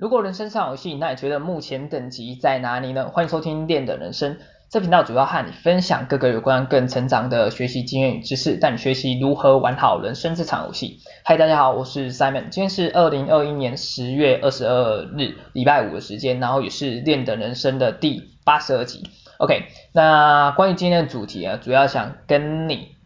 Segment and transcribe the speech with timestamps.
[0.00, 3.10] 如果人生是场游戏，那你觉得目前等级在哪里呢？
[3.10, 4.38] 欢迎收听练的人生，
[4.70, 11.00] 这频道主要和你分享各个有关个人成长的学习经验与知识，带你学习如何玩好人生这场游戏。
[11.22, 19.02] 嗨，大家好，我是 Simon，今天是二零二一年十月二十二日礼拜五的时间，然后也是练的人生的第八十二集。
[19.36, 22.96] OK，那关于今天的主题啊，主要想跟你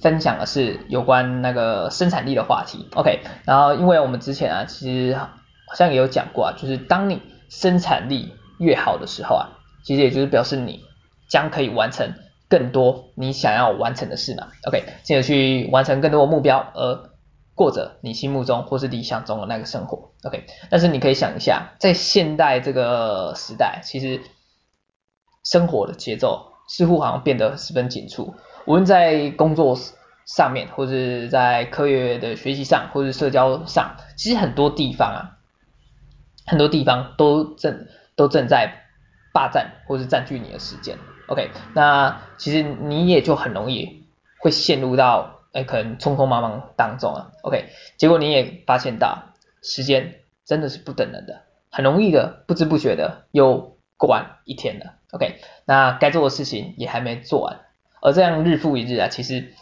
[0.00, 2.86] 分享的是有关那个生产力的话题。
[2.94, 5.18] OK，然后因为我们之前啊，其实
[5.68, 9.48] 好像也有讲过啊，就是当你生产力越好的时候啊，
[9.84, 10.82] 其实也就是表示你
[11.28, 12.14] 将可以完成
[12.48, 14.48] 更多你想要完成的事嘛。
[14.66, 17.10] OK，进而去完成更多的目标，而
[17.54, 20.12] 过着你心目中或是理想中的那个生活。
[20.24, 24.20] OK，但是你可以想一下，在现代这个时代，其实
[25.44, 28.34] 生活的节奏似乎好像变得十分紧促，
[28.66, 29.76] 无论在工作
[30.26, 35.37] 上面，或是在科学的学习上，或是社交上，其实很多地方啊。
[36.48, 38.86] 很多地方都正都正在
[39.32, 40.96] 霸占或是占据你的时间
[41.28, 44.06] ，OK，那其实你也就很容易
[44.40, 57.60] 会陷入到哎可能匆匆忙忙当中啊，OK，结果你也发现到时间真的是不等人的，很容易的不知不觉的又过完一天了，OK，那该做的事情也还没做完，
[58.00, 59.52] 而这样日复一日啊，其实。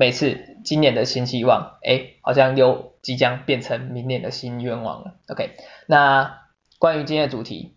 [0.00, 5.16] 每次今年的新希望，哎，好像又即将变成明年的新愿望了。
[5.28, 5.50] OK，
[5.86, 6.38] 那
[6.78, 7.76] 关于今天的主题，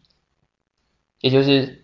[1.20, 1.84] 也就是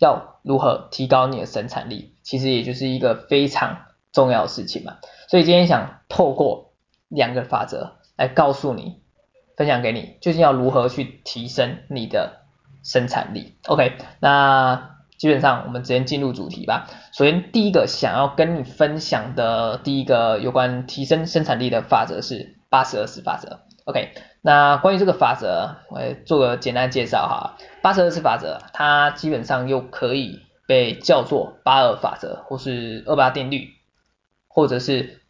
[0.00, 4.96] 要如何提高你的生产力，其实也就是一个非常重要的事情嘛。
[5.28, 6.72] 所以今天想透过
[7.06, 9.02] 两个法则来告诉你，
[9.56, 12.40] 分享给你，究竟要如何去提升你的
[12.82, 13.54] 生产力。
[13.68, 14.93] OK，那。
[15.24, 16.86] 基本上，我们直接进入主题吧。
[17.10, 23.60] 首先，第一个想要跟你分享的第一个有关提升生产力的法则是八十二十法则。
[23.86, 24.10] OK，
[24.42, 27.56] 那关于这个法则，我来做个简单介绍哈。
[27.80, 33.70] 八十二十法则，它基本上又可以被叫做八二法则，或是二八定律，
[34.46, 35.22] 或者是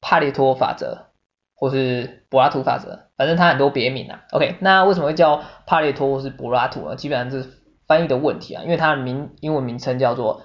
[0.00, 1.08] 帕列托法则，
[1.54, 4.22] 或是柏拉图法则，反正它很多别名啊。
[4.30, 6.96] OK，那为什么会叫帕列托或是柏拉图呢？
[6.96, 7.58] 基本上就是。
[7.86, 10.42] 翻译的问题啊，因为它的名英文名称叫做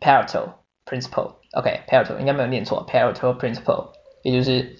[0.00, 0.50] Pareto
[0.84, 3.92] Principle，OK，Pareto、okay, 应该没有念错，Pareto Principle，
[4.22, 4.76] 也就是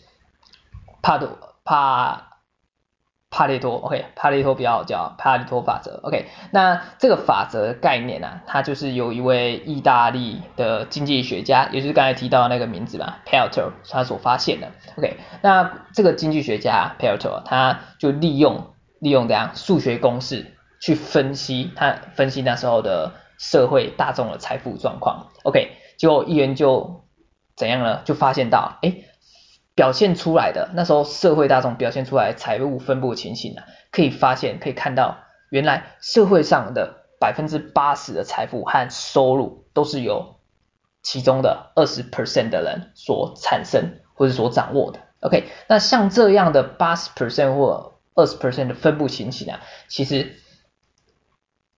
[1.02, 2.40] 帕多帕
[3.30, 20.54] 帕列托，OK，帕列托比较好叫帕列托法则，OK，那这个法则概念呢、啊，它就是由一位意大利的经济学家，也就是刚才提到那个名字嘛，Pareto 他所发现的，OK，那这个经济学家 Pareto 他就利用利用这样数学公式。
[20.80, 27.04] 去分析他分析那时候的社会大众的财富状况，OK，结果一研究
[27.56, 28.02] 怎样呢？
[28.04, 28.94] 就发现到，哎，
[29.74, 35.18] 表现出来的那时候社会大众表现出来财务分布情形啊，可以发现可以看到，
[35.50, 40.36] 原来社会上的百分之八十的财富和收入都是由
[41.02, 50.40] 其中的二十 percent 的人所产生或者所掌握的，OK，那像这样的八十 percent 或二十 percent 的分布情形啊，其实。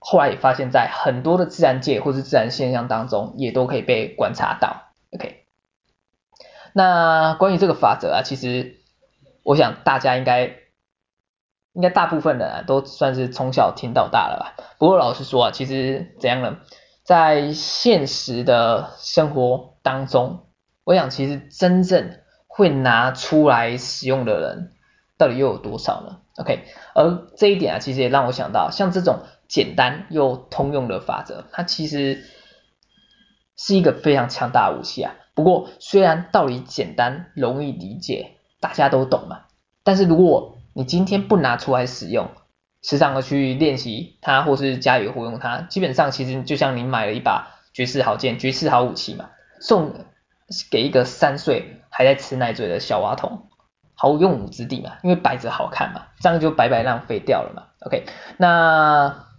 [0.03, 4.95] 后来也发现，在很多的自然界或是自然现象当中，也都可以被观察到。
[5.13, 5.45] OK，
[6.73, 8.77] 那关于这个法则啊，其实
[9.43, 10.57] 我想大家应该
[11.75, 14.65] 应该大部分人啊都算是从小听到大了吧。
[14.79, 16.57] 不过老实说啊，其实怎样呢？
[17.05, 20.47] 在现实的生活当中，
[20.85, 24.73] 我想其实真正会拿出来使用的人，
[25.19, 29.19] 到底又有多少呢？OK，而这一点啊，其实也让我想到，像这种。
[29.51, 32.25] 简单又通用的法则，它其实
[33.57, 35.15] 是一个非常强大的武器啊。
[35.35, 39.47] 不过，虽然道理简单、容易理解，大家都懂嘛，
[39.83, 42.29] 但是如果你今天不拿出来使用，
[42.81, 49.31] 时常的去练习它，或是加以活用它，基本上其实就像你买了一把绝世好剑、绝世好武器嘛，
[49.61, 50.07] 送
[50.71, 53.49] 给一个三岁还在吃奶嘴的小娃童。
[53.95, 57.65] 毫无用武之地嘛，因为摆着好看嘛，这样就白白浪费掉了嘛。
[57.81, 58.05] OK，
[58.37, 59.30] 那。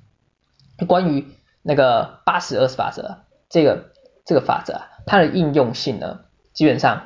[0.87, 1.27] 关于
[1.61, 3.19] 那个八十二十法则，
[3.49, 3.91] 这个
[4.25, 6.21] 这个法则啊，它的应用性呢，
[6.53, 7.03] 基本上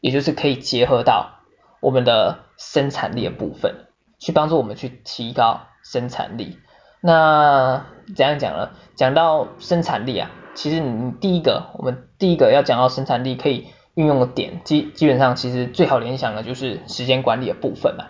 [0.00, 1.40] 也就是可以结合到
[1.80, 3.86] 我们的生产力的部分，
[4.18, 6.58] 去帮助我们去提高生产力。
[7.00, 7.86] 那
[8.16, 8.70] 怎样讲呢？
[8.96, 18.06] 讲到生产力啊，其实你第一个，我们第一个要讲到生产力可以运用的点，基基本上其实最好联想的就是时间管理的部分嘛。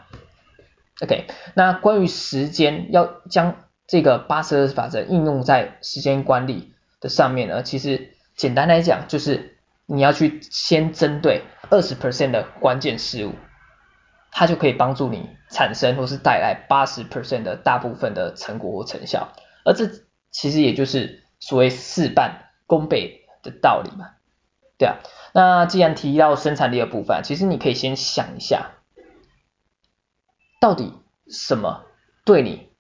[1.02, 3.56] OK，那关于时间要将
[3.86, 13.34] 这个八十二法则应用在时间管理的上面呢，其实简单来讲就是你要去先针对二十 percent 的关键事物
[14.30, 19.28] 它就可以帮助你产生或是带来八十 percent 的大部分的成果或成效，
[19.64, 19.88] 而这
[20.32, 24.10] 其实也就是所谓事半功倍的道理嘛，
[24.78, 24.96] 对啊。
[25.32, 28.70] 那既然提到生产力的部分，其实你可以先想一下，
[30.60, 30.94] 到底
[31.28, 31.84] 什么
[32.24, 32.70] 对你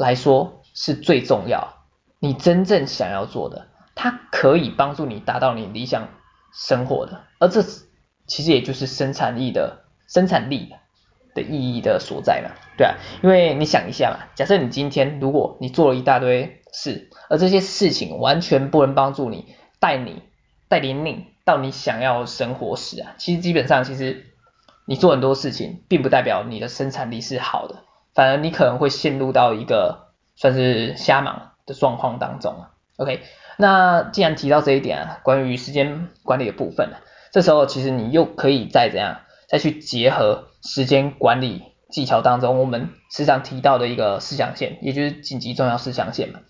[0.00, 1.74] 来说是最重要，
[2.20, 6.08] 你真正想要做的，它可以帮助你达到你理想
[6.54, 7.62] 生活的，而这
[8.26, 10.72] 其实也就是生产力的生产力
[11.34, 20.22] 的意义的所在嘛，对啊，因为你想一下嘛，假设你今天如果你做了一大堆事，而这些事情完全不能帮助你带你
[20.68, 24.32] 带领你到你想要生活时啊，其实基本上其实
[24.86, 27.84] 你做很多事情，并不代表你的生产力是好的，
[28.14, 32.70] 反而你可能会陷入到一个算是瞎忙的状况当中啊。
[32.96, 33.22] OK，
[33.56, 36.90] 那既然提到这一点啊，关于时间管理的部分，
[37.32, 39.20] 这时候其实你又可以再怎样？
[39.48, 46.40] 再去结合时间管理技巧当中，我们时常提到的一个四象限，也就是紧急重要四象限嘛。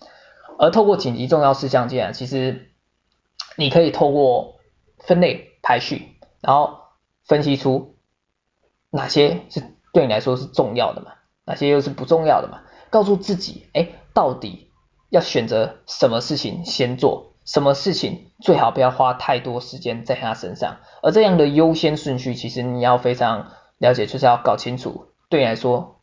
[0.59, 2.71] 而透过紧急重要四象限啊，其实
[3.55, 4.59] 你可以透过
[4.99, 6.77] 分类排序，然后
[7.25, 7.95] 分析出
[8.91, 9.63] 哪些是
[9.93, 11.13] 对你来说是重要的嘛，
[11.51, 12.61] 哪些又是不重要的嘛。
[12.89, 14.71] 告诉自己，哎，到底
[15.09, 17.35] 要选择什么事情先做。
[17.43, 26.01] 什么事情最好不要花太多时间在他身上，而这样的优先顺序，其实你要非常了解，就是要搞清楚，对你来说，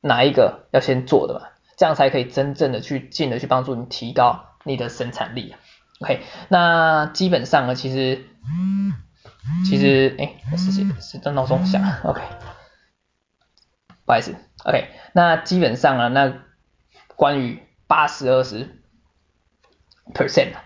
[0.00, 5.56] 哪一个要先做的嘛，这样才可以真正的去进而去帮助你提高你的生产力。
[6.00, 8.24] OK，那基本上呢，其实，
[9.68, 12.22] 其实，哎，时间是这闹钟响，OK，
[14.06, 16.42] 不好意思，OK，那基本上啊，那
[17.16, 18.80] 关于八十二十。
[20.12, 20.62] percent，啊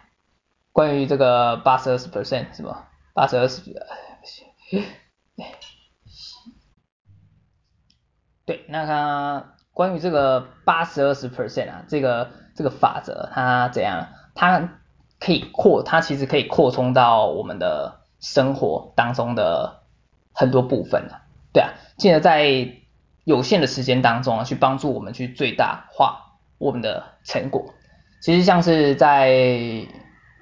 [0.72, 2.88] 关于这个八十二十 percent 是吗？
[3.14, 3.62] 八十二十，
[8.44, 14.08] 对，那它关于这个八十二十 percent 啊，这个这个法则它怎样？
[14.34, 14.80] 它
[15.20, 19.84] 可以扩，它其实可以扩充到我们的生活当中的
[20.32, 21.22] 很多部分啊，
[21.52, 22.42] 对啊，进而在
[23.28, 27.74] 有限的时间当中啊，去帮助我们去最大化我们的成果。
[28.22, 29.86] 其实像是在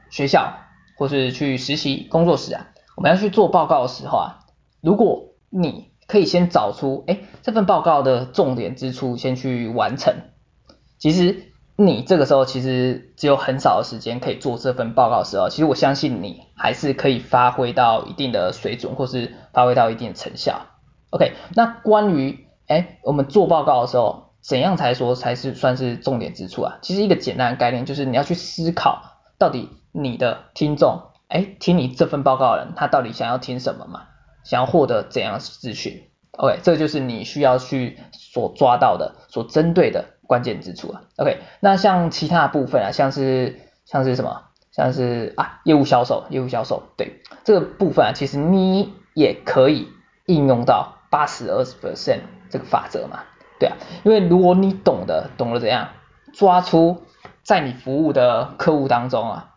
[0.08, 0.54] 学校
[0.96, 4.38] 或是去实习工作时啊，我们要去做报告的时候啊，
[4.80, 10.14] 如果你可以先找出，哎，这份报告的重点之处，先去完成。
[10.96, 20.68] 其实你这个时候其实只有很少的时间可以做这份报告的时候，其实我相信你还是可以发挥到一定的水准，或是发挥到一定的成效。
[21.10, 24.24] OK，那关于，哎，我们做报告的时候。
[24.42, 26.78] 怎样才说才是算是重点之处啊？
[26.80, 29.02] 其实一个简单的概念就是你要去思考，
[29.38, 34.04] 到底你的听众，哎，听你这份报告的人，他到底想要听什么嘛？
[34.44, 41.02] 想要获得怎样的资讯？OK，这就是你需要去所抓到的、所针对的关键之处啊。
[41.16, 44.42] OK，那像其他的部分啊，像是像是什么？
[44.70, 49.88] 像是啊，业务销售，业务销售，对，这个部分啊，其实你也可以
[50.26, 53.24] 应用到八十二十 percent 这个法则嘛。
[53.58, 55.88] 对啊，因为如果你懂得懂得怎样
[56.34, 57.04] 抓出
[57.42, 59.54] 在你服务的客户当中啊，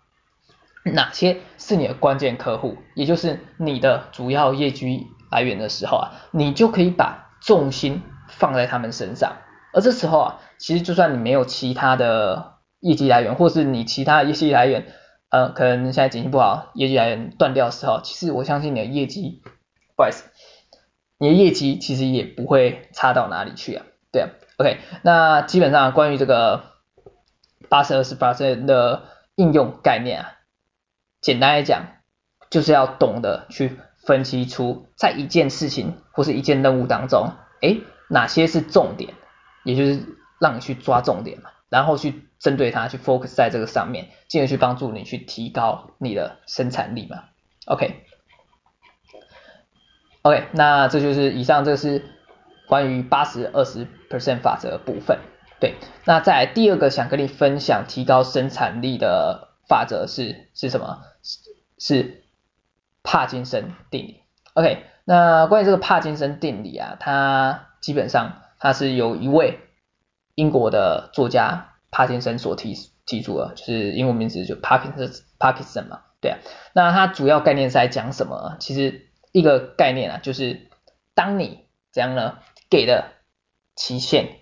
[0.84, 9.34] 哪些是你的关键客户，也就是你的主要业绩来源的时候啊，你就可以把重心放在他们身上。
[9.74, 14.88] 而这时候啊，其实就算你没有其他的业绩来源，或是你其他业绩来源，
[15.30, 19.42] 呃，可能现在经济不好，业绩来源断掉的时候，其实我相信你的业绩，
[19.98, 20.24] 不好意思。
[21.20, 26.64] 你的业绩其实也不会差到哪里去啊，对啊，OK，那基本上关于这个
[27.68, 29.04] 八十二十八%的
[29.36, 30.32] 应用概念啊，
[31.20, 31.84] 简单来讲，
[32.50, 39.14] 就是要懂得去分析出在一件事情或是一件任务当中，诶，哪些是重点，
[39.66, 47.26] 也就是让你去抓重点嘛，然后去针对它去 focus 在这个上面，进而去帮助你去提高你的生产力嘛
[47.66, 48.06] ，OK。
[50.22, 52.04] OK，那这就是以上，这是
[52.68, 55.20] 关于八十二十 percent 法则部分。
[55.62, 61.00] 对，那再来第二个想跟你分享提高生产力的法则是是什么？
[61.24, 61.40] 是
[61.78, 62.24] 是
[63.02, 64.22] 帕金森定理。
[64.56, 69.60] OK，那关于这个帕金森定理啊，它基本上它是由一位
[70.36, 72.74] 英国的作家帕金森所提
[73.06, 76.02] 提出的，就是英文名字就 Parkinson Parkinson 嘛。
[76.20, 76.38] 对啊，
[76.74, 78.58] 那它主要概念是在讲什么？
[78.60, 79.09] 其实。
[79.32, 80.70] 一个概念啊，就是
[81.14, 83.14] 当你怎样呢，给的
[83.76, 84.40] 期限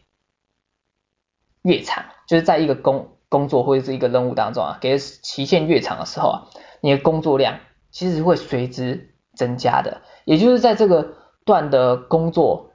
[1.62, 6.48] 越长，就是在一个工工作或者是一个任务当中啊，给的期限越长的时候啊，
[6.82, 7.60] 你的工作量
[7.92, 10.02] 其实会随之增加的。
[10.26, 11.16] 也就是在这个
[11.46, 12.72] 段的工作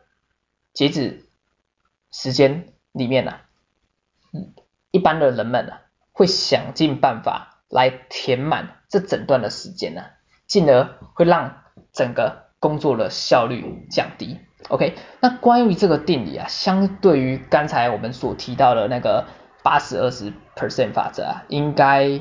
[0.73, 1.31] 截止
[2.11, 3.40] 时间里面呢、啊，
[4.90, 5.81] 一般的人们呢、啊，
[6.12, 10.11] 会想尽办法来填满这整段的时间呢、啊，
[10.47, 11.62] 进而会让
[11.93, 14.39] 整个工作的效率降低。
[14.69, 19.27] OK，那关于这个定理啊，相对于刚才我们所提到的那个
[19.63, 22.21] 八十二十 percent 法则啊，应该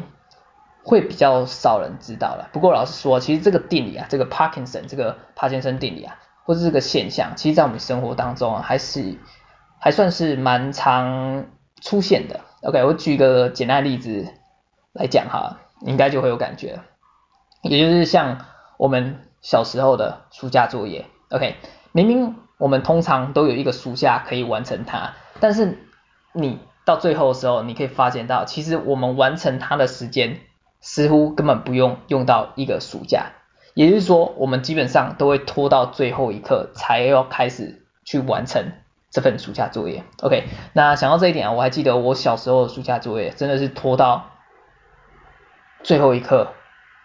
[0.84, 2.50] 会比较少人知道了。
[2.51, 9.18] 不过老实说，其实这个定理啊，这个 Parkinson 这个帕金森定理啊，或者这个现象，其实在我们生活当中啊，还是
[9.80, 11.46] 还算是蛮常
[11.80, 12.40] 出现的。
[12.63, 14.28] OK，我举一个简单的例子
[14.94, 16.80] 来讲哈，应该就会有感觉。
[17.62, 18.46] 也就是像
[18.78, 21.55] 我们小时候的暑假作业，OK。
[21.93, 25.77] 明明我们通常都有一个暑假可以完成它，但是
[26.31, 30.39] 你到最后的时候，你可以发现到，其实我们完成它的时间
[30.79, 33.33] 似乎根本不用用到一个暑假，
[33.74, 38.71] 也就是说，我们基本上都会拖到最后一刻才要开始去完成
[39.10, 40.05] 这份暑假作业。
[40.21, 44.29] OK，那想到这一点啊，我还记得我小时候的暑假作业真的是拖到
[45.83, 46.53] 最后一刻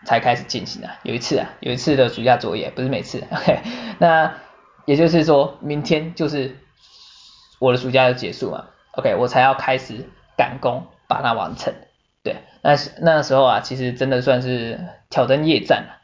[0.05, 0.99] 才开始进行啊。
[1.03, 3.61] 有一次啊，有一次的暑假作业不是每次， OK，
[3.99, 4.35] 那。
[4.87, 6.59] 也就是说，明天就是
[7.59, 11.75] 我的暑假就结束嘛，OK，我才要开始赶工把它完成。
[12.23, 14.79] 对，那那时候啊，其实真的算是
[15.11, 15.99] 挑灯夜战，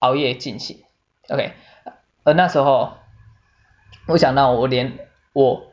[0.00, 0.82] 熬夜进行。
[1.28, 1.52] OK，
[2.24, 2.94] 而那时候，
[4.08, 4.98] 我想到我连
[5.32, 5.70] 我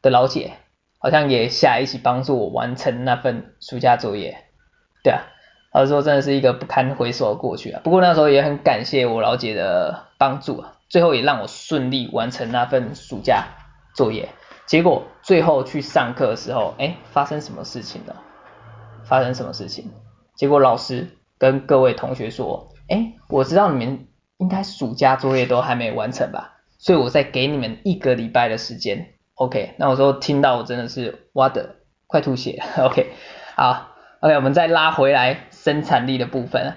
[0.00, 0.54] 的老姐
[0.96, 4.46] 好像也下一起帮助我完成那份暑假作业。
[5.04, 5.20] 对啊，
[5.76, 7.82] 老实说真的是一个不堪回首的过去啊。
[7.84, 10.72] 不过那时候也很感谢我老姐的帮助啊。
[10.88, 13.44] 最后也让我顺利完成那份暑假
[13.94, 14.30] 作业。
[14.64, 18.16] 结果最后去上课的时候，哎，发生什么事情了？
[19.04, 19.90] 发生什么事情？
[20.34, 24.06] 结果老师跟各位同学说，哎，我知道你们
[24.38, 29.08] 应该暑假作业都还没完成吧，所以我再给你们一个礼拜的时间。
[29.34, 31.74] OK，那我说听到我真的是哇的
[32.06, 32.62] 快吐血。
[32.78, 33.12] OK，
[33.56, 33.88] 好
[34.20, 36.74] ，OK，我们再拉回来生产力的部分。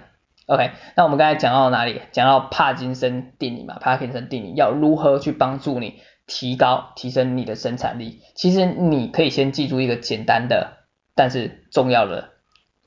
[0.47, 2.01] OK，那我们刚才讲到哪里？
[2.11, 8.23] 讲到帕金森定理嘛，帕金森定理要如何去帮助你提高、提升你的生产力？
[8.33, 12.31] 其实你可以先记住一个简单的但是重要的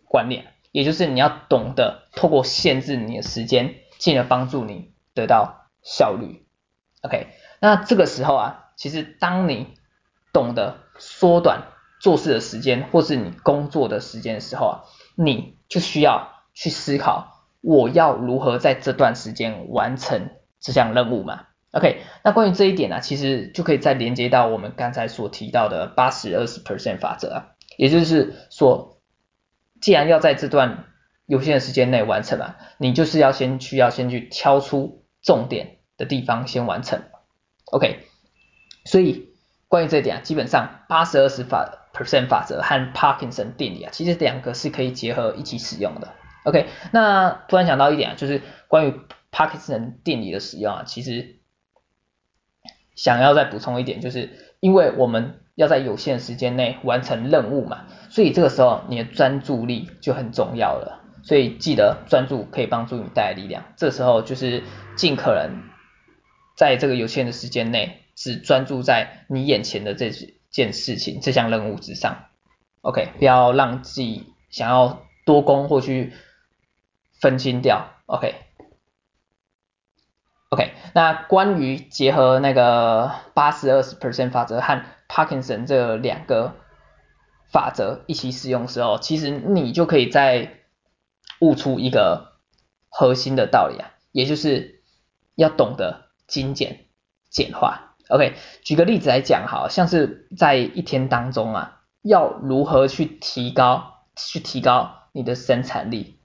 [0.09, 6.44] 观念，也就是你要懂得透过限制你的时间，进而帮助你得到效率。
[7.02, 7.28] OK，
[7.61, 9.68] 那这个时候啊，其实当你
[10.32, 11.62] 懂得缩短
[12.02, 14.75] 做事的时间，或是你工作的时间的时候啊，
[15.14, 17.47] 你就需要去思考。
[17.61, 28.99] 我要如何在这段时间完成这项任务嘛？OK，那关于这一点呢、啊，其实就可以再连接到我们刚才所提到的八十二十 percent 法则啊，也就是说，
[29.80, 30.87] 既然要在这段
[31.26, 37.00] 有限的时间内完成嘛，你就是要先需要先去挑出重点的地方先完成。
[37.66, 38.00] OK，
[38.85, 39.28] 所以
[39.72, 46.08] 关于这一点啊，基本上八十二十法 percent 法则和 Parkinson 定理啊，其实两个是可以结合一起使用的。
[46.44, 49.00] OK，那突然想到一点啊，就是关于
[49.30, 51.36] Parkinson 定理的使用啊，其实
[52.94, 54.28] 想要再补充一点，就是
[54.60, 61.00] 因为我们要在有限时间内完成任务嘛，所以这个时候你的专注力就很重要了。
[61.22, 64.64] 所以记得专注可以帮助你带来力量，这时候就是
[64.96, 65.62] 尽可能
[66.58, 70.10] 在这个有限的时间内，只专注在你眼前的这
[70.50, 72.26] 件事情、这项任务之上。
[72.82, 76.12] OK，不要让自己想要多工或去。
[77.20, 78.32] 分心掉，OK，OK，
[80.92, 86.56] 那关于结合那个八十二十 percent 法则和 Parkinson 这两个
[87.52, 90.64] 法则一起使用的时候，其实你就可以在
[91.38, 92.32] 悟出一个
[92.88, 94.82] 核心的道理啊，也就是
[95.36, 96.86] 要懂得精简
[97.30, 97.91] 简化。
[98.09, 106.18] OK，举个例子来讲，好像是在一天当中啊，要如何去提高去提高你的生产力？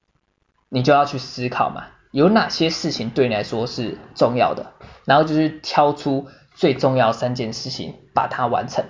[0.68, 4.72] 你就要去思考嘛，有哪些事情对你来说是重要的，
[5.06, 8.84] 然后就是挑出最重要三件事情把它完成。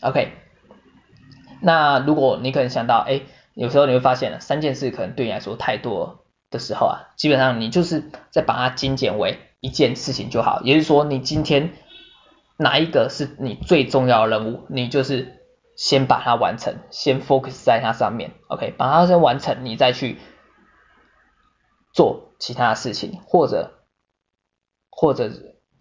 [0.00, 0.32] OK，
[1.60, 3.22] 那如果你可能想到，哎，
[3.54, 10.60] 有时候你会发现三件事可能对你来说太多的时候啊，基本上你就是再把它精简为一件事情就好。
[10.64, 11.70] 也就是说，你今天
[12.62, 15.42] 哪一个是你最重要的任务，你就是
[15.76, 18.30] 先把它完成，先 focus 在它上面。
[18.48, 20.18] OK，把它先完成，你再去。
[21.94, 23.84] 做其他事情，或者
[24.88, 25.30] 或者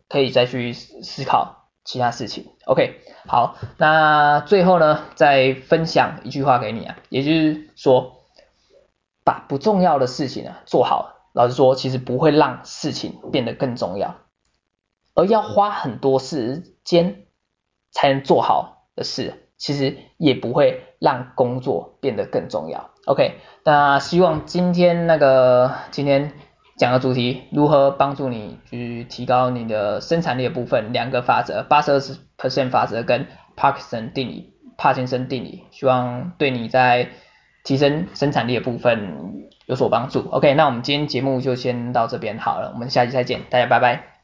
[0.10, 2.48] 可以再去思考其他事情。
[2.66, 8.26] OK，好，那最后呢，再分享一句话给你啊，也就是说，
[9.24, 14.18] 把不重要的事情啊做好，老实说，其实不会让事情变得更重要。
[15.14, 17.24] 而要花很多时间
[17.92, 22.90] 才能做好的事，其实也不会让工作变得更重要。
[23.06, 26.32] OK，那希望今天那个今天
[26.78, 37.10] 讲的主题如何帮助你去提高你的生产力的部分，两个法则，八十二十 percent 法则跟帕克森定理，帕金森定理，希望对你在
[37.64, 40.28] 提升生产力的部分有所帮助。
[40.32, 44.21] OK，那我们今天节目就先到这边好了，我们下期再见，大家拜拜。